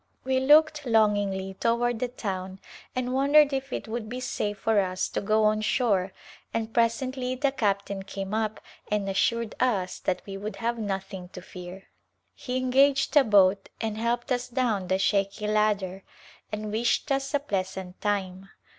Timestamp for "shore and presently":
5.61-7.35